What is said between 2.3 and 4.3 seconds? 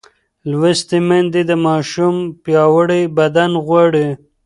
پیاوړی بدن غواړي.